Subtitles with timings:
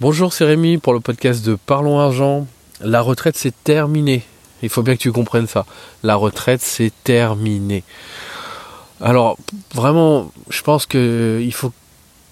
[0.00, 2.46] Bonjour, c'est Rémi pour le podcast de Parlons Argent.
[2.80, 4.22] La retraite, c'est terminé.
[4.62, 5.66] Il faut bien que tu comprennes ça.
[6.04, 7.82] La retraite, c'est terminé.
[9.00, 9.36] Alors,
[9.74, 11.74] vraiment, je pense qu'il faut que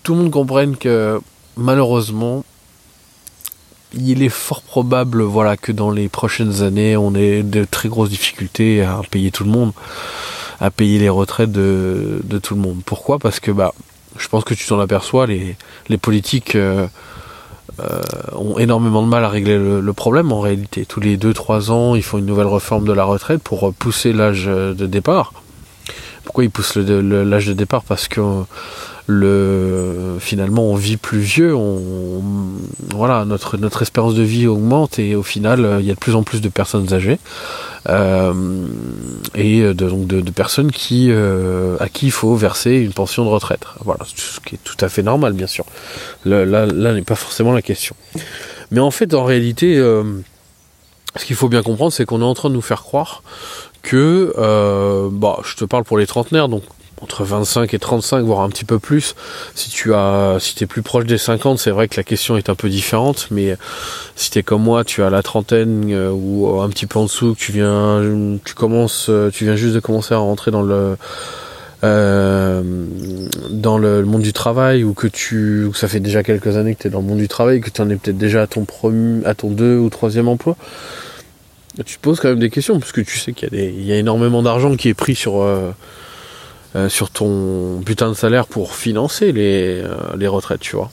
[0.05, 1.21] tout le monde comprenne que
[1.57, 2.45] malheureusement,
[3.95, 8.11] il est fort probable voilà, que dans les prochaines années, on ait de très grosses
[8.11, 9.73] difficultés à payer tout le monde,
[10.61, 12.83] à payer les retraites de, tout le monde.
[12.87, 13.19] Pourquoi?
[13.19, 13.75] Parce que bah,
[14.17, 15.57] je pense que tu t'en aperçois, les,
[15.89, 16.55] les politiques...
[16.55, 16.87] Euh,
[17.81, 18.01] euh,
[18.35, 20.87] ont énormément de mal à régler le, problème en réalité.
[20.87, 24.47] Tous les 2-3 ans, ils font une nouvelle réforme de la retraite pour pousser l'âge
[24.47, 25.33] de départ.
[26.25, 27.85] Pourquoi ils poussent l'âge de départ?
[27.85, 28.21] Parce que
[29.07, 32.23] le finalement on vit plus vieux, on,
[32.91, 36.17] voilà notre notre espérance de vie augmente et au final il y a de plus
[36.17, 37.19] en plus de personnes âgées
[37.89, 38.35] euh,
[39.37, 43.29] et de, donc de, personnes qui euh, à qui il faut verser une pension de
[43.29, 43.65] retraite.
[43.85, 45.65] Voilà, ce qui est tout à fait normal bien sûr.
[46.25, 47.95] là là n'est pas forcément la question.
[48.73, 50.03] Mais en fait en réalité euh,
[51.15, 53.23] ce qu'il faut bien comprendre, c'est qu'on est en train de nous faire croire
[53.83, 54.33] que,
[55.13, 56.65] bah, je te parle pour les trentenaires, donc
[57.03, 59.15] entre 25 et 35, voire un petit peu plus.
[59.55, 62.49] Si tu as, si t'es plus proche des 50, c'est vrai que la question est
[62.49, 63.57] un peu différente, mais
[64.15, 67.35] si t'es comme moi, tu as la trentaine euh, ou un petit peu en dessous,
[67.35, 68.03] que tu viens,
[68.45, 70.97] tu commences, euh, tu viens juste de commencer à rentrer dans le,
[71.85, 72.63] euh,
[73.51, 76.89] dans le, monde du travail ou que tu, ça fait déjà quelques années que tu
[76.89, 79.25] es dans le monde du travail, que tu en es peut-être déjà à ton premier,
[79.27, 80.57] à ton deux ou troisième emploi.
[81.85, 83.69] Tu te poses quand même des questions parce que tu sais qu'il y a des,
[83.69, 85.73] il y a énormément d'argent qui est pris sur euh,
[86.89, 90.91] sur ton putain de salaire pour financer les, euh, retraites, tu vois.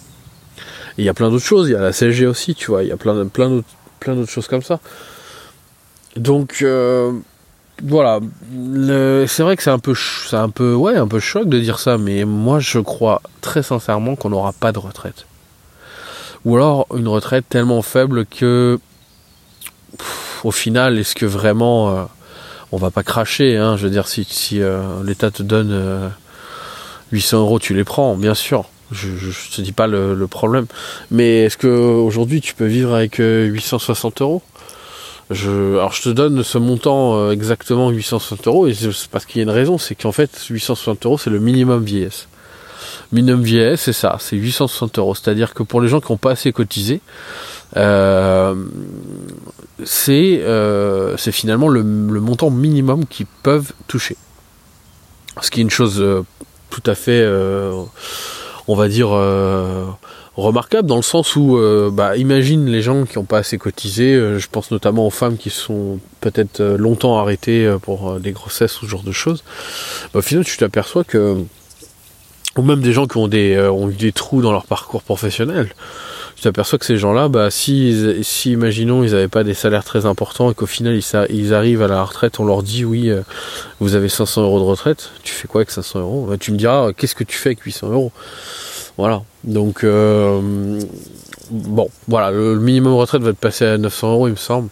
[0.97, 2.89] Il y a plein d'autres choses, il y a la CSG aussi, tu vois, il
[2.89, 4.79] y a plein, d'autres choses comme ça.
[6.15, 7.11] Donc euh,
[7.83, 8.19] voilà,
[9.27, 11.79] c'est vrai que c'est un peu c'est un peu ouais, un peu choc de dire
[11.79, 15.25] ça mais moi je crois très sincèrement qu'on n'aura pas de retraite.
[16.45, 18.79] Ou alors une retraite tellement faible que
[20.43, 22.07] au final, est-ce que vraiment
[22.73, 23.55] on va pas cracher.
[23.55, 24.25] Hein, je veux dire, si,
[24.59, 26.11] euh, l'État te donne
[27.11, 28.65] 800 euh, euros, tu les prends, bien sûr.
[28.91, 30.65] Je, ne te dis pas le, problème.
[31.11, 34.41] Mais est-ce que aujourd'hui tu peux vivre avec 860 euh, euros?
[35.29, 39.43] Alors je te donne ce montant exactement 860 euros et c'est parce qu'il y a
[39.43, 42.27] une raison, c'est qu'en fait 860 euros c'est le minimum vieillesse.
[43.11, 45.15] Minimum vieillesse c'est ça, c'est 860 euros.
[45.15, 47.01] C'est-à-dire que pour les gens qui n'ont pas assez cotisé,
[49.85, 54.17] c'est finalement le, montant minimum qu'ils peuvent toucher.
[55.41, 56.23] Ce qui est une chose euh,
[56.69, 57.23] tout à fait,
[58.67, 59.09] on va dire,
[60.35, 61.59] remarquable dans le sens où,
[61.91, 65.51] bah, imagine les gens qui n'ont pas assez cotisé, je pense notamment aux femmes qui
[65.51, 69.43] sont peut-être longtemps arrêtées pour des grossesses ou ce genre de choses,
[70.13, 71.37] bah, au final tu t'aperçois que,
[72.57, 75.75] ou même des gens qui ont, ont eu des trous dans leur parcours professionnel,
[76.43, 80.05] tu t'aperçois que ces gens-là, bah, si, si imaginons ils n'avaient pas des salaires très
[80.05, 80.99] importants et qu'au final
[81.29, 83.21] ils, arrivent à la retraite, on leur dit oui, euh,
[83.79, 86.25] vous avez 500 euros de retraite, tu fais quoi avec 500 euros?
[86.29, 88.11] Bah, Tu me diras, qu'est-ce que tu fais avec 800 euros?
[88.97, 89.21] Voilà.
[89.45, 90.81] Donc, euh,
[91.49, 94.67] bon, voilà, le, minimum retraite va te passer à 900 euros, il me semble.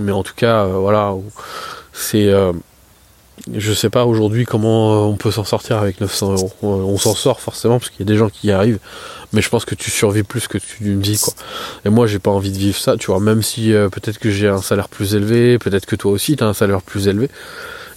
[0.00, 1.14] Mais en tout cas, euh, voilà,
[1.94, 2.30] c'est
[3.54, 6.52] je sais pas aujourd'hui comment on peut s'en sortir avec 900 euros.
[6.62, 8.78] On s'en sort forcément parce qu'il y a des gens qui y arrivent,
[9.32, 11.32] mais je pense que tu survis plus que tu ne vis quoi.
[11.84, 13.20] Et moi j'ai pas envie de vivre ça, tu vois.
[13.20, 16.44] Même si euh, peut-être que j'ai un salaire plus élevé, peut-être que toi aussi tu
[16.44, 17.28] as un salaire plus élevé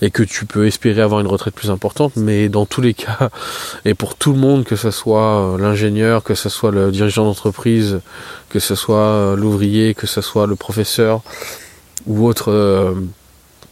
[0.02, 3.30] et que tu peux espérer avoir une retraite plus importante, mais dans tous les cas
[3.86, 7.26] et pour tout le monde, que ce soit euh, l'ingénieur, que ce soit le dirigeant
[7.26, 8.00] d'entreprise,
[8.50, 11.22] que ce soit euh, l'ouvrier, que ce soit le professeur
[12.06, 12.52] ou autre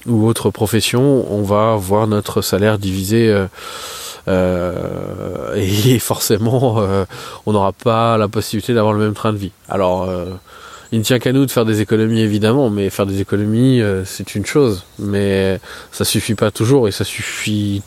[0.07, 3.45] ou autre profession, on va voir notre salaire divisé euh,
[4.27, 7.05] euh, et forcément euh,
[7.45, 9.51] on n'aura pas la possibilité d'avoir le même train de vie.
[9.69, 10.09] Alors
[10.91, 14.35] il ne tient qu'à nous de faire des économies évidemment, mais faire des économies c'est
[14.35, 15.59] une chose, mais
[15.91, 17.81] ça suffit pas toujours et ça suffit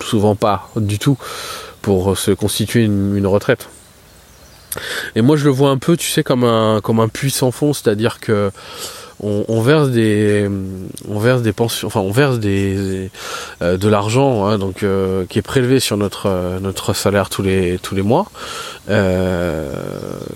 [0.00, 1.18] souvent pas du tout
[1.82, 3.68] pour se constituer une, une retraite.
[5.14, 7.50] Et moi je le vois un peu, tu sais, comme un comme un puits sans
[7.50, 8.50] fond, c'est-à-dire que
[9.20, 10.48] on, verse des
[11.08, 13.10] on verse des pensions enfin on verse des,
[13.62, 17.42] euh, de l'argent hein, donc euh, qui est prélevé sur notre euh, notre salaire tous
[17.42, 18.26] les tous les mois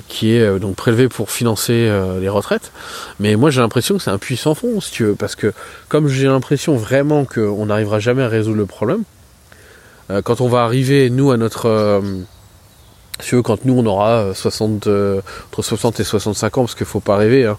[0.08, 1.88] qui est donc prélevé pour financer
[2.20, 2.72] les retraites.
[3.20, 5.52] Mais moi j'ai l'impression que c'est un puissant fond si tu veux parce que
[5.88, 9.04] comme j'ai l'impression vraiment qu'on n'arrivera jamais à résoudre le problème
[10.24, 12.02] quand on va arriver nous à notre
[13.22, 17.16] si quand nous on aura 60, entre 60 et 65 ans, parce qu'il faut pas
[17.16, 17.58] rêver, hein,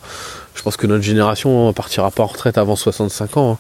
[0.56, 3.58] je pense que notre génération partira pas en retraite avant 65 ans.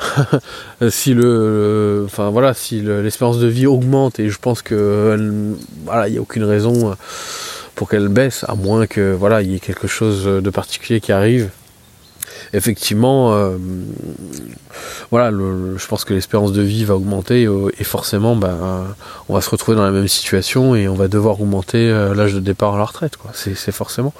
[0.00, 0.40] Hein.
[0.90, 5.54] si le, enfin voilà, si l'espérance de vie augmente et je pense que
[5.84, 6.96] voilà, il n'y a aucune raison
[7.74, 11.12] pour qu'elle baisse, à moins que voilà, il y ait quelque chose de particulier qui
[11.12, 11.50] arrive.
[12.54, 13.58] Effectivement, euh,
[15.10, 17.48] voilà, je pense que l'espérance de vie va augmenter
[17.78, 18.86] et forcément, ben,
[19.28, 22.40] on va se retrouver dans la même situation et on va devoir augmenter l'âge de
[22.40, 23.14] départ à la retraite.
[23.34, 24.14] C'est forcément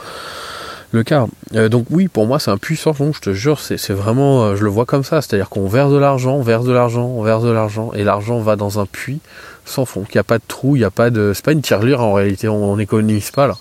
[0.94, 1.26] le cas.
[1.54, 4.56] Euh, donc oui, pour moi, c'est un puissant fond, je te jure, c'est vraiment, euh,
[4.56, 7.22] je le vois comme ça, c'est-à-dire qu'on verse de l'argent, on verse de l'argent, on
[7.22, 9.20] verse de l'argent, et l'argent va dans un puits
[9.66, 11.32] sans fond, qu'il n'y a pas de trou, il n'y a pas de...
[11.34, 13.56] C'est pas une tirelire en réalité, on n'économise pas là.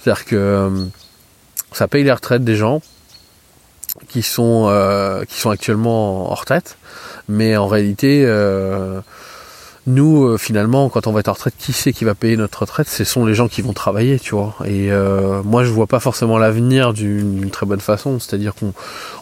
[0.00, 0.70] C'est-à-dire que euh,
[1.72, 2.80] ça paye les retraites des gens
[4.08, 6.76] qui sont, qui sont actuellement en retraite,
[7.28, 8.24] mais en réalité
[9.86, 12.60] nous, euh, finalement, quand on va être en retraite, qui c'est qui va payer notre
[12.62, 12.88] retraite?
[12.88, 14.56] Ce sont les gens qui vont travailler, tu vois.
[14.64, 18.18] Et euh, moi, je vois pas forcément l'avenir d'une très bonne façon.
[18.18, 18.72] C'est-à-dire qu'on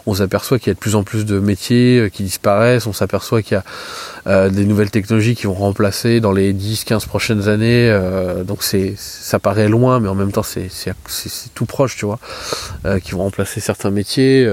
[0.07, 2.87] on, s'aperçoit qu'il y a de plus en plus de métiers euh, qui disparaissent.
[2.87, 3.61] On s'aperçoit qu'il y
[4.27, 7.95] a des nouvelles technologies qui vont remplacer dans les 10-15 prochaines années.
[8.43, 10.71] donc c'est, ça paraît loin, mais en même temps, c'est
[11.53, 12.17] tout proche, tu vois.
[13.03, 14.49] qui vont remplacer certains métiers.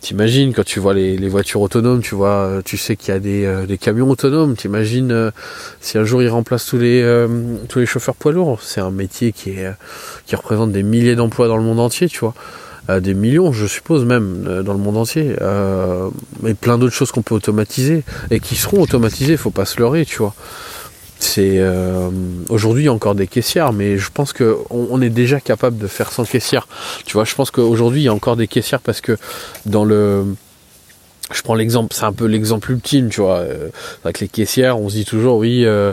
[0.00, 3.20] T'imagines quand tu vois les, voitures autonomes, tu vois, euh, tu sais qu'il y a
[3.20, 4.56] des, euh, camions autonomes.
[4.56, 5.30] T'imagines euh,
[5.82, 7.26] si un jour ils remplacent tous les
[7.68, 8.60] tous les chauffeurs poids lourds.
[8.62, 9.70] C'est un métier qui est
[10.26, 12.34] qui représente des milliers d'emplois dans le monde entier, tu vois,
[13.00, 15.36] des millions, je suppose même dans le monde entier.
[16.42, 19.36] mais plein d'autres choses qu'on peut automatiser et qui seront automatisées.
[19.36, 20.34] Faut pas se leurrer, tu vois
[21.22, 22.10] c'est euh,
[22.48, 25.78] aujourd'hui il y a encore des caissières, mais je pense que on, est déjà capable
[25.78, 26.66] de faire sans caissière.
[27.04, 29.16] Tu vois, je pense qu'aujourd'hui il y a encore des caissières parce que
[29.66, 30.24] dans le
[31.32, 33.38] je prends l'exemple, c'est un peu l'exemple ultime, tu vois.
[33.38, 33.68] Euh,
[34.02, 35.92] avec les caissières, on se dit toujours, oui, euh,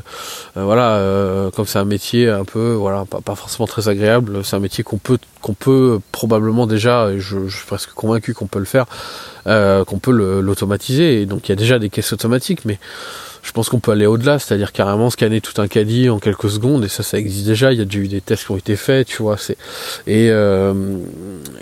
[0.56, 4.84] voilà, comme c'est un métier un peu, voilà, pas, forcément très agréable, c'est un métier
[4.84, 8.88] qu'on peut, qu'on peut probablement déjà, je suis presque convaincu qu'on peut le faire,
[9.48, 11.22] qu'on peut l'automatiser.
[11.22, 12.80] Et donc il y a déjà des caisses automatiques, mais
[13.48, 16.84] je pense qu'on peut aller au-delà, c'est-à-dire carrément scanner tout un caddie en quelques secondes,
[16.84, 17.72] et ça, ça existe déjà.
[17.72, 19.38] Il y a déjà eu des tests qui ont été faits, tu vois.
[20.06, 20.74] Et, euh,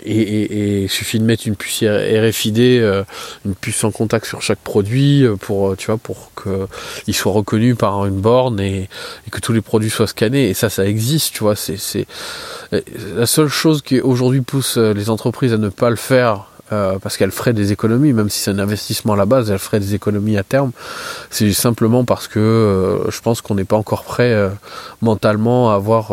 [0.04, 3.04] et, il suffit de mettre une puce RFID, euh,
[3.44, 7.76] une puce en contact sur chaque produit euh, pour, tu vois, pour qu'il soit reconnu
[7.76, 8.88] par une borne et,
[9.30, 10.48] que tous les produits soient scannés.
[10.48, 11.54] Et ça, ça existe, tu vois.
[11.54, 12.06] C'est
[12.72, 17.16] la seule chose qui aujourd'hui pousse les entreprises à ne pas le faire euh, parce
[17.16, 19.94] qu'elle ferait des économies, même si c'est un investissement à la base, elle ferait des
[19.94, 20.72] économies à terme.
[21.30, 24.48] C'est simplement parce que euh, je pense qu'on n'est pas encore prêt euh,
[25.00, 26.12] mentalement à avoir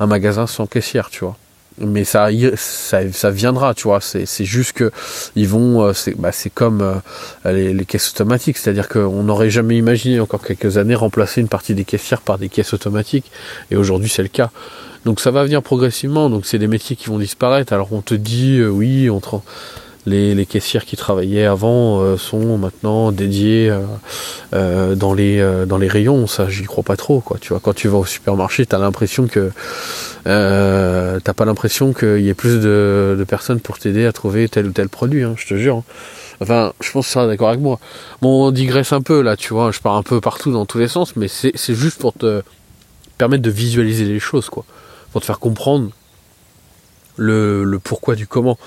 [0.00, 1.36] un magasin sans caissière, tu vois.
[1.80, 4.00] Mais ça, ça, viendra, tu vois.
[4.00, 4.90] C'est, juste que
[5.36, 7.00] ils vont, c'est, bah, c'est comme
[7.44, 11.74] les, les, caisses automatiques, c'est-à-dire qu'on n'aurait jamais imaginé encore quelques années remplacer une partie
[11.74, 13.30] des caissières par des caisses automatiques,
[13.70, 14.50] et aujourd'hui c'est le cas.
[15.04, 17.72] Donc ça va venir progressivement, donc c'est des métiers qui vont disparaître.
[17.72, 19.20] Alors on te dit, euh, oui, on
[20.06, 23.72] les, les, caissières qui travaillaient avant euh, sont maintenant dédiées
[24.54, 27.20] euh, dans, les, dans les rayons, ça j'y crois pas trop.
[27.20, 27.38] Quoi.
[27.40, 29.50] Tu vois, quand tu vas au supermarché, tu as l'impression que
[30.24, 34.72] t'as pas l'impression qu'il y ait plus de, personnes pour t'aider à trouver tel ou
[34.72, 35.76] tel produit, hein, je te jure.
[35.76, 35.84] Hein.
[36.40, 37.80] Enfin, je pense que seras d'accord avec moi.
[38.22, 40.78] Bon, on digresse un peu là, tu vois, je pars un peu partout dans tous
[40.78, 42.42] les sens, mais c'est juste pour te
[43.18, 44.64] permettre de visualiser les choses, quoi
[45.12, 45.90] pour te faire comprendre
[47.18, 48.58] le, pourquoi du comment.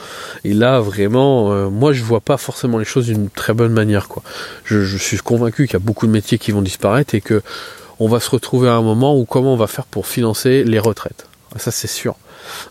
[0.43, 4.07] Et là, vraiment, euh, moi, je vois pas forcément les choses d'une très bonne manière,
[4.07, 4.21] quoi.
[4.65, 7.41] Je, suis convaincu qu'il y a beaucoup de métiers qui vont disparaître et que
[7.99, 10.79] on va se retrouver à un moment où comment on va faire pour financer les
[10.79, 11.27] retraites.
[11.55, 12.15] Ah, ça, c'est sûr.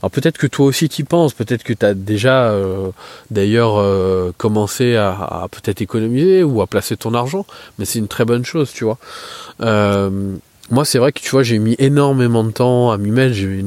[0.03, 2.91] Alors peut-être que toi aussi tu penses, peut-être que tu as déjà euh,
[3.31, 7.47] d'ailleurs euh, commencé à, peut-être économiser ou à placer ton argent,
[7.79, 8.99] mais c'est une très bonne chose, tu vois.
[10.71, 13.35] Moi c'est vrai que tu vois j'ai mis énormément de temps à m'y mettre.
[13.35, 13.61] Je,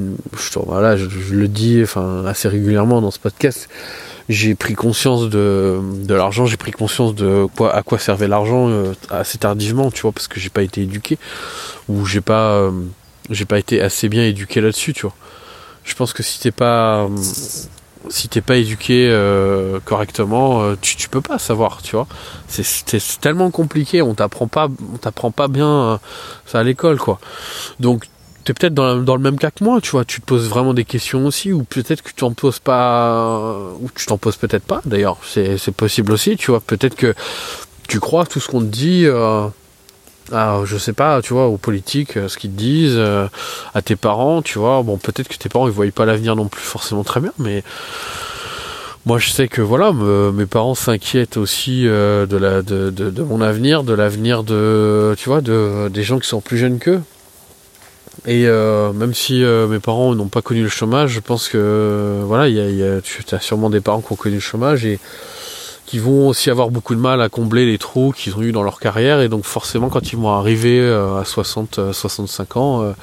[0.65, 3.69] voilà je, le dis enfin assez régulièrement dans ce podcast.
[4.29, 6.45] J'ai pris conscience de, de l'argent.
[6.45, 10.27] J'ai pris conscience de quoi à quoi servait l'argent euh, assez tardivement tu vois parce
[10.27, 11.17] que j'ai pas été éduqué
[11.89, 12.71] ou j'ai pas euh,
[13.29, 15.15] j'ai pas été assez bien éduqué là-dessus tu vois.
[15.83, 17.09] Je pense que si t'es pas
[18.09, 22.07] si t'es pas éduqué euh, correctement, euh, tu, tu peux pas savoir, tu vois.
[22.47, 25.97] C'est tellement compliqué, on t'apprend pas, on t'apprend pas bien euh,
[26.45, 27.19] ça à l'école, quoi.
[27.79, 28.05] Donc
[28.43, 30.05] t'es peut-être dans, dans, le même cas que moi, tu vois.
[30.05, 33.89] Tu te poses vraiment des questions aussi, ou peut-être que tu t'en poses pas, ou
[33.95, 34.81] tu t'en poses peut-être pas.
[34.85, 36.59] D'ailleurs, c'est possible aussi, tu vois.
[36.59, 37.13] Peut-être que
[37.87, 39.05] tu crois tout ce qu'on te dit
[40.31, 43.27] à, je sais pas, tu vois, aux politiques, euh, ce qu'ils te disent, euh,
[43.73, 44.81] à tes parents, tu vois.
[44.83, 47.63] Bon, peut-être que tes parents, ils voyaient pas l'avenir non plus forcément très bien, mais
[49.05, 53.41] moi, je sais que voilà, mes parents s'inquiètent aussi euh, de, la, de, de, mon
[53.41, 57.01] avenir, de l'avenir de, tu vois, de, des gens qui sont plus jeunes qu'eux.
[58.25, 62.55] Et même si mes parents n'ont pas connu le chômage, je pense que voilà, il
[62.55, 64.99] y y a, tu as sûrement des parents qui ont connu le chômage et
[65.93, 68.63] qu'ils vont aussi avoir beaucoup de mal à combler les trous qu'ils ont eu dans
[68.63, 69.21] leur carrière.
[69.21, 72.93] Et donc forcément quand ils vont arriver euh, à 60 65 ans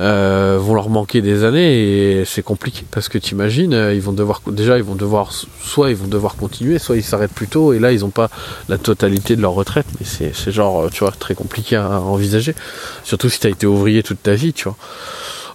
[0.00, 2.84] euh, vont leur manquer des années et c'est compliqué.
[2.92, 6.78] Parce que t'imagines ils vont devoir déjà ils vont devoir soit ils vont devoir continuer
[6.78, 7.72] soit ils s'arrêtent plus tôt.
[7.72, 8.30] Et là ils n'ont pas
[8.68, 9.86] la totalité de leur retraite.
[9.98, 12.54] Mais c'est genre tu vois très compliqué à envisager.
[13.02, 14.76] Surtout si tu as été ouvrier toute ta vie tu vois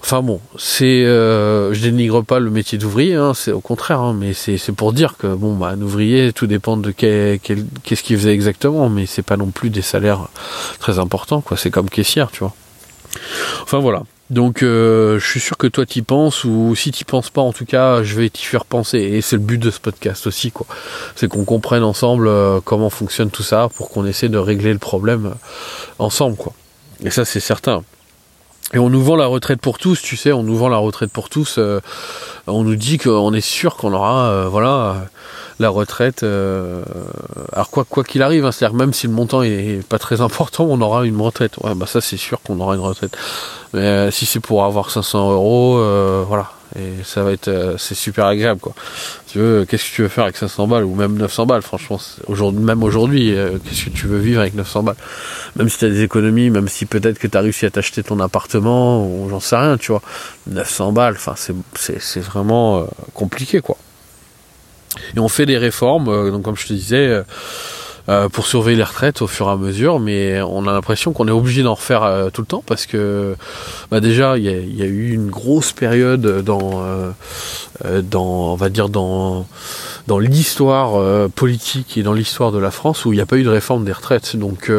[0.06, 4.16] Enfin bon, c'est, euh, je dénigre pas le métier d'ouvrier, hein, c'est au contraire, hein,
[4.16, 8.32] mais c'est, pour dire que bon, bah, un ouvrier, tout dépend de qu'est-ce qu'il faisait
[8.32, 10.28] exactement, mais c'est pas non plus des salaires
[10.80, 11.58] très importants, quoi.
[11.58, 12.54] C'est comme caissière, tu vois.
[13.64, 14.04] Enfin voilà.
[14.30, 17.52] Donc, euh, je suis sûr que toi t'y penses, ou si t'y penses pas, en
[17.52, 19.00] tout cas, je vais t'y faire penser.
[19.00, 20.68] Et c'est le but de ce podcast aussi, quoi.
[21.16, 24.78] C'est qu'on comprenne ensemble euh, comment fonctionne tout ça, pour qu'on essaie de régler le
[24.78, 25.34] problème
[25.98, 26.54] ensemble, quoi.
[27.04, 27.84] Et ça, c'est certain.
[28.74, 31.12] Et on nous vend la retraite pour tous, tu sais, on nous vend la retraite
[31.12, 31.58] pour tous.
[31.60, 31.82] Euh,
[32.48, 35.08] on nous dit qu'on est sûr qu'on aura, euh, voilà,
[35.60, 36.24] la retraite.
[36.24, 36.84] Euh,
[37.54, 40.66] alors quoi quoi qu'il arrive, hein, c'est-à-dire même si le montant est, pas très important,
[40.70, 41.58] on aura une retraite.
[41.64, 43.18] Ouais, bah ça c'est sûr qu'on aura une retraite.
[43.74, 45.82] Mais si c'est pour avoir 500 euros,
[46.28, 48.74] voilà, et ça va être euh, c'est super agréable quoi
[49.28, 51.62] tu veux qu'est-ce que tu veux faire avec 500 balles ou même 900 balles?
[51.62, 54.96] Franchement aujourd'hui même aujourd'hui euh, qu'est-ce que tu veux vivre avec 900 balles?
[55.56, 58.04] Même si tu as des économies même si peut-être que tu as réussi à t'acheter
[58.04, 60.02] ton appartement ou j'en sais rien tu vois
[60.48, 63.78] 900 balles enfin c'est c'est vraiment euh, compliqué quoi
[65.16, 67.24] et on fait des réformes donc comme je te disais
[68.08, 71.28] euh, pour surveiller les retraites au fur et à mesure, mais on a l'impression qu'on
[71.28, 73.36] est obligé d'en refaire euh, tout le temps parce que
[73.90, 78.90] bah déjà il y, a, eu une grosse période dans, euh, dans on va dire
[78.90, 79.48] dans
[80.06, 83.44] dans l'histoire politique et dans l'histoire de la France où il n'y a pas eu
[83.44, 84.36] de réforme des retraites.
[84.36, 84.70] Donc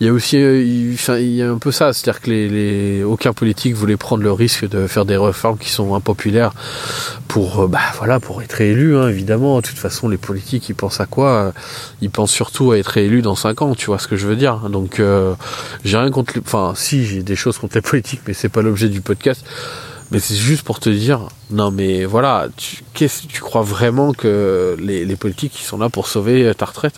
[0.00, 3.32] il y a aussi euh, il, y a un peu ça, c'est-à-dire que les, aucun
[3.32, 6.52] politique voulait prendre le risque de faire des réformes qui sont impopulaires
[7.26, 9.56] pour euh, bah voilà pour être élu hein, évidemment.
[9.56, 11.52] De toute façon, les politiques ils pensent à quoi?
[12.00, 14.36] Ils pensent surtout à être élu dans 5 ans, tu vois ce que je veux
[14.36, 14.70] dire?
[14.70, 15.34] Donc euh,
[15.84, 18.62] j'ai rien contre les, enfin si j'ai des choses contre les politiques, mais c'est pas
[18.62, 19.44] l'objet du podcast.
[20.10, 25.04] Mais c'est juste pour te dire, non mais voilà, tu, tu crois vraiment que les,
[25.04, 26.94] les politiques ils sont là pour sauver ta retraite?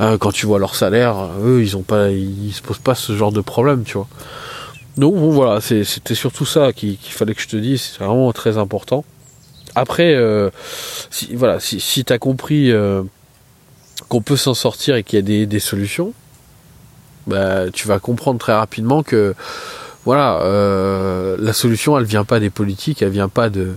[0.00, 3.16] Euh, quand tu vois leur salaire, eux, ils ont pas, ils se posent pas ce
[3.16, 4.08] genre de problème, tu vois.
[4.96, 7.80] Donc bon, voilà, c'était surtout ça qu'il fallait que je te dise.
[7.80, 9.04] C'est vraiment très important.
[9.74, 10.50] Après, euh,
[11.10, 13.02] si, voilà, si, si tu as compris euh,
[14.08, 16.12] qu'on peut s'en sortir et qu'il y a des, des solutions,
[17.26, 19.34] bah, tu vas comprendre très rapidement que
[20.04, 23.72] voilà, euh, la solution, elle vient pas des politiques, elle vient pas de,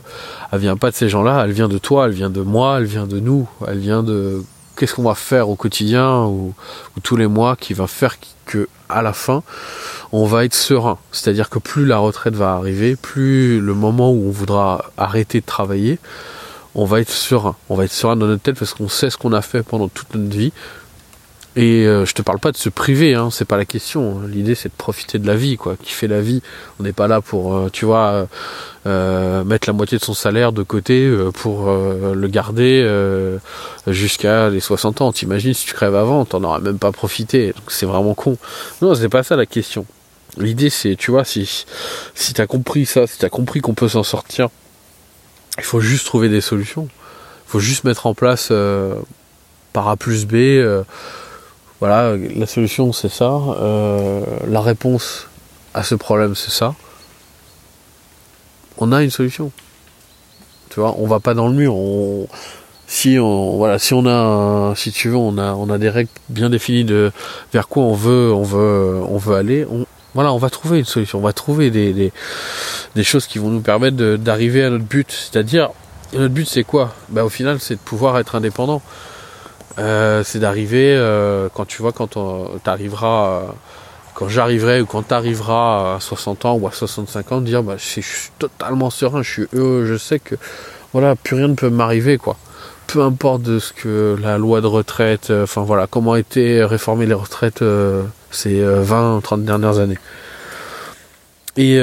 [0.52, 2.86] elle vient pas de ces gens-là, elle vient de toi, elle vient de moi, elle
[2.86, 4.44] vient de nous, elle vient de
[4.78, 6.54] qu'est-ce qu'on va faire au quotidien ou,
[7.04, 8.16] tous les mois qui va faire
[8.46, 9.44] que à la fin
[10.12, 10.98] on va être serein.
[11.12, 15.46] C'est-à-dire que plus la retraite va arriver, plus le moment où on voudra arrêter de
[15.46, 16.00] travailler,
[16.76, 17.56] on va être serein.
[17.70, 19.90] On va être serein dans notre tête parce qu'on sait ce qu'on a fait pendant
[19.90, 20.54] toute notre vie,
[21.58, 24.22] et euh, je te parle pas de se priver, hein, c'est pas la question.
[24.22, 25.76] L'idée c'est de profiter de la vie, quoi.
[25.82, 26.44] Qui fait la vie.
[26.80, 28.28] On n'est pas là pour, euh, tu vois,
[28.86, 32.88] euh, mettre la moitié de son salaire de côté pour le garder
[33.88, 35.12] jusqu'à les 60 ans.
[35.12, 37.56] T'imagines si tu crèves avant, t'en auras même pas profité.
[37.68, 38.38] C'est vraiment con.
[38.84, 39.88] Non, c'est pas ça la question.
[40.38, 41.66] L'idée c'est, tu vois, si
[42.14, 44.50] si t'as compris ça, si t'as compris qu'on peut s'en sortir,
[45.58, 46.88] il faut juste trouver des solutions.
[47.48, 48.54] Il faut juste mettre en place
[49.74, 50.36] par A plus B
[51.80, 53.32] voilà, la solution c'est ça.
[53.60, 55.28] Euh, la réponse
[55.74, 56.76] à ce problème c'est ça.
[58.80, 59.52] On a une solution.
[60.70, 61.76] Tu vois, on va pas dans le mur.
[62.88, 66.10] si on voilà, si on a, si tu veux, on a, on a des règles
[66.30, 67.12] bien définies de
[67.54, 69.66] vers quoi on veut, on veut, on veut aller.
[69.70, 71.20] On, voilà, on va trouver une solution.
[71.20, 72.12] On va trouver des,
[72.96, 75.12] des, choses qui vont nous permettre d'arriver à notre but.
[75.12, 75.70] C'est-à-dire,
[76.14, 76.96] notre but c'est quoi?
[77.10, 78.82] Bah au final, c'est de pouvoir être indépendant.
[79.80, 83.42] Euh, c'est d'arriver euh, quand tu vois quand tu arriveras euh,
[84.16, 87.76] quand j'arriverai ou quand tu arriveras à 60 ans ou à 65 ans dire bah
[87.78, 90.34] je suis totalement serein je suis heureux je sais que
[90.94, 92.38] voilà plus rien ne peut m'arriver quoi.
[92.88, 97.06] Peu importe de ce que la loi de retraite enfin voilà comment a été réformées
[97.06, 97.64] les retraites
[98.32, 100.00] ces 20 30 dernières années.
[101.58, 101.80] Et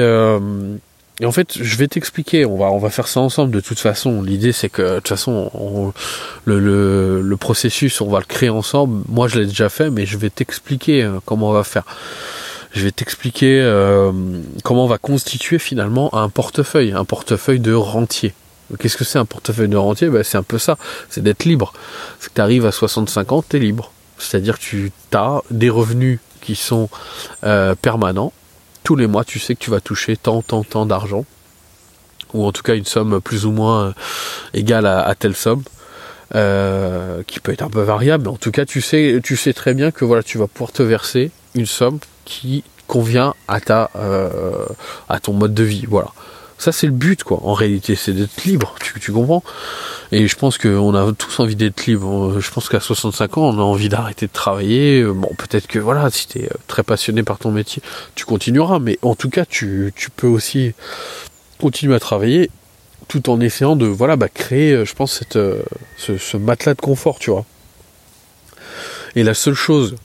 [1.21, 2.45] et en fait, je vais t'expliquer.
[2.45, 3.51] On va, on va faire ça ensemble.
[3.51, 5.93] De toute façon, l'idée c'est que de toute façon,
[6.45, 9.03] le, le, le, processus, on va le créer ensemble.
[9.07, 11.83] Moi, je l'ai déjà fait, mais je vais t'expliquer euh, comment on va faire.
[12.73, 14.11] Je vais t'expliquer euh,
[14.65, 18.33] comment on va constituer finalement un portefeuille, un portefeuille de rentier.
[18.79, 20.09] Qu'est-ce que c'est un portefeuille de rentier?
[20.09, 20.77] Ben, C'est un peu ça,
[21.09, 21.71] c'est d'être libre.
[22.19, 23.91] C'est tu arrives à 65 ans, tu es libre.
[24.17, 26.89] C'est-à-dire que tu as des revenus qui sont
[27.45, 28.33] euh, permanents
[28.85, 31.25] tous les mois, tu sais que tu vas toucher tant, tant, tant d'argent,
[32.33, 33.93] ou en tout cas une somme plus ou moins euh,
[34.53, 35.63] égale à, telle somme.
[36.33, 39.21] euh, qui peut être un peu variable, mais en tout cas tu sais,
[39.53, 43.89] très bien que voilà, tu vas pouvoir te verser une somme qui convient à ta
[43.95, 44.65] euh,
[45.09, 45.85] à ton mode de vie.
[45.87, 46.09] Voilà.
[46.65, 47.41] Ça c'est le but quoi.
[47.43, 48.73] En réalité, c'est d'être libre.
[48.99, 49.43] Tu, comprends?
[50.11, 52.39] Et je pense qu'on a tous envie d'être libre.
[52.39, 55.03] Je pense qu'à 65 ans, on a envie d'arrêter de travailler.
[55.03, 57.83] Bon, peut-être que voilà, si tu es très passionné par ton métier,
[58.15, 58.79] tu continueras.
[58.79, 60.73] Mais en tout cas, tu, peux aussi
[61.59, 62.49] continuer à travailler
[63.09, 65.37] tout en essayant de voilà bah, créer, je pense, cette,
[65.97, 67.45] ce, ce matelas de confort, tu vois.
[69.15, 69.97] Et la seule chose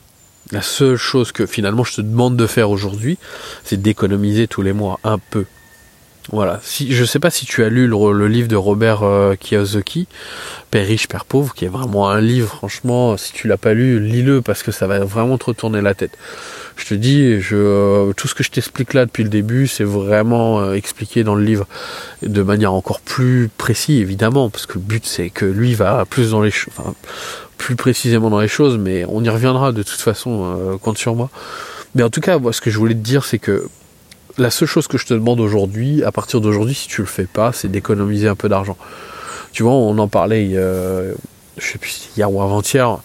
[0.53, 3.17] la seule chose que finalement je te demande de faire aujourd'hui,
[3.65, 5.47] c'est d'économiser tous les mois un peu.
[6.33, 6.61] Voilà.
[6.63, 10.07] Si je sais pas si tu as lu le, livre de Robert euh, Kiyosaki,
[10.71, 12.49] Père riche, Père pauvre, qui est vraiment un livre.
[12.49, 15.95] Franchement, si tu l'as pas lu, lis-le parce que ça va vraiment te retourner la
[15.95, 16.17] tête.
[16.77, 19.85] Je te dis, je, euh, tout ce que je t'explique là depuis le début, c'est
[19.85, 21.67] vraiment euh, expliqué dans le livre
[22.23, 26.31] de manière encore plus précise, évidemment, parce que le but c'est que lui va plus
[26.31, 26.95] dans les, enfin,
[27.59, 31.29] plus précisément dans les choses, mais on y reviendra de toute façon, compte sur moi.
[31.95, 33.69] Mais en tout cas, moi, ce que je voulais te dire, c'est que
[34.39, 37.25] la seule chose que je te demande aujourd'hui, à partir d'aujourd'hui, si tu le fais
[37.25, 38.77] pas, c'est d'économiser un peu d'argent.
[39.53, 41.15] Tu vois, on en parlait, euh,
[42.17, 42.99] hier ou avant-hier.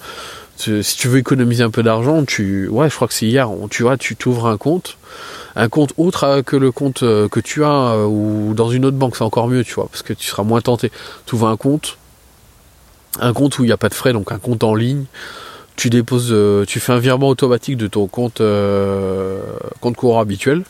[0.57, 3.49] Si tu veux économiser un peu d'argent, tu, ouais, je crois que c'est hier.
[3.69, 4.97] Tu vois, tu t'ouvres un compte,
[5.55, 8.95] un compte autre que le compte euh, que tu as euh, ou dans une autre
[8.95, 10.91] banque, c'est encore mieux, tu vois, parce que tu seras moins tenté.
[11.25, 11.97] Tu ouvres un compte,
[13.19, 15.05] un compte où il n'y a pas de frais, donc un compte en ligne.
[15.75, 16.33] Tu déposes,
[16.67, 18.41] tu fais un virement automatique de ton compte
[19.81, 20.63] compte courant habituel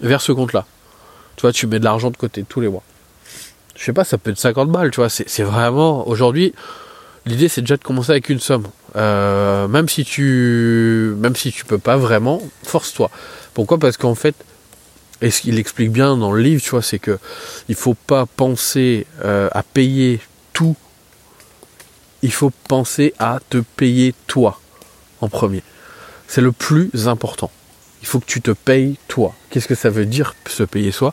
[0.00, 0.66] vers ce compte-là.
[1.36, 2.82] Tu vois, tu mets de l'argent de côté tous les mois.
[3.76, 5.10] Je sais pas, ça peut être 50 balles, tu vois.
[5.10, 6.08] C'est vraiment.
[6.08, 6.54] Aujourd'hui,
[7.26, 8.66] l'idée c'est déjà de commencer avec une somme.
[8.96, 11.14] Euh, même si tu.
[11.18, 13.10] Même si tu peux pas vraiment, force-toi.
[13.54, 13.78] Pourquoi?
[13.78, 14.34] Parce qu'en fait.
[15.22, 17.18] Et ce qu'il explique bien dans le livre, tu vois, c'est que
[17.70, 20.20] il faut pas penser euh, à payer
[20.52, 20.76] tout.
[22.22, 24.60] Il faut penser à te payer toi
[25.22, 25.62] en premier.
[26.28, 27.50] C'est le plus important
[28.06, 29.34] il faut que tu te payes toi.
[29.50, 31.12] Qu'est-ce que ça veut dire se payer soi?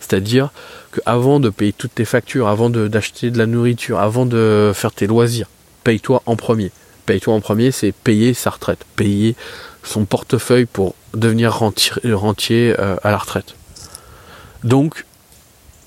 [0.00, 0.50] C'est-à-dire
[0.92, 5.06] qu'avant de payer toutes tes factures, avant d'acheter de, la nourriture, avant de faire tes
[5.06, 5.46] loisirs,
[5.84, 6.72] paye-toi en premier.
[7.06, 9.36] Paye-toi en premier, c'est payer sa retraite, payer
[9.84, 13.54] son portefeuille pour devenir rentier, euh, à la retraite.
[14.64, 15.04] Donc,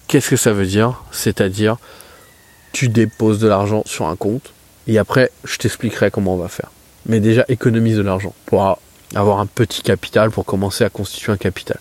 [0.07, 1.03] qu'est-ce que ça veut dire?
[1.11, 1.75] C'est-à-dire,
[2.71, 4.53] tu déposes de l'argent sur un compte,
[4.87, 6.71] et après, je t'expliquerai comment on va faire.
[7.07, 8.79] Mais déjà, économise de l'argent pour
[9.15, 11.77] avoir un petit capital pour commencer à constituer un capital.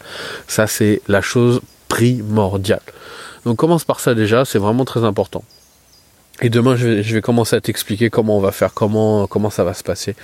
[0.47, 2.81] Ça, c'est la chose primordiale.
[3.44, 5.44] Donc commence par ça déjà, c'est vraiment très important.
[6.40, 9.75] Et demain, je vais, commencer à t'expliquer comment on va faire, comment, comment ça va
[9.75, 10.16] se passer.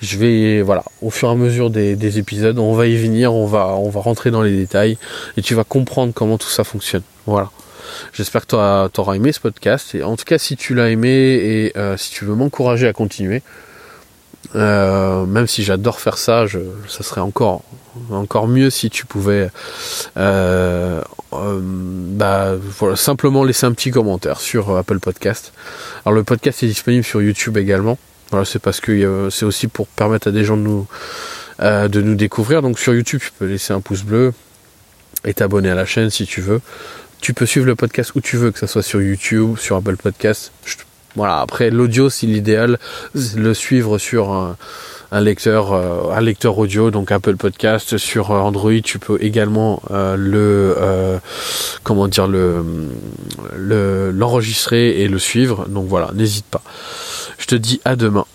[0.00, 3.46] Je vais, voilà, au fur et à mesure des, épisodes, on va y venir, on
[3.46, 4.96] va, on va rentrer dans les détails
[5.36, 7.02] et tu vas comprendre comment tout ça fonctionne.
[7.26, 7.50] Voilà.
[8.12, 9.94] J'espère que tu auras aimé ce podcast.
[9.94, 12.92] Et en tout cas, si tu l'as aimé et euh, si tu veux m'encourager à
[12.92, 13.42] continuer,
[14.54, 17.62] euh, même si j'adore faire ça, je, ça serait encore
[18.10, 19.50] encore mieux si tu pouvais
[20.16, 21.00] euh,
[21.32, 22.54] euh, bah,
[22.94, 25.52] simplement laisser un petit commentaire sur Apple Podcast.
[26.04, 27.98] Alors le podcast est disponible sur YouTube également.
[28.30, 30.86] Voilà, c'est parce que c'est aussi pour permettre à des gens de nous
[31.60, 32.62] de nous découvrir.
[32.62, 34.32] Donc sur YouTube, tu peux laisser un pouce bleu
[35.24, 36.60] et t'abonner à la chaîne si tu veux.
[37.20, 39.96] Tu peux suivre le podcast où tu veux, que ce soit sur YouTube, sur Apple
[39.96, 40.52] Podcast.
[41.16, 42.78] Voilà, après l'audio, c'est l'idéal,
[43.14, 44.32] le suivre sur
[45.12, 47.98] un, lecteur, euh, un lecteur audio, donc Apple Podcast.
[47.98, 51.18] Sur Android, tu peux également euh, le, euh,
[51.82, 52.62] comment dire, le,
[54.12, 55.66] l'enregistrer et le suivre.
[55.68, 56.62] Donc voilà, n'hésite pas.
[57.38, 58.26] Je te dis à demain.